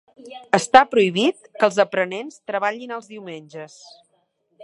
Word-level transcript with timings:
Està 0.57 0.79
prohibit 0.93 1.43
que 1.59 1.67
els 1.67 1.77
aprenents 1.83 2.41
treballin 2.53 2.95
els 2.99 3.13
diumenges. 3.13 3.77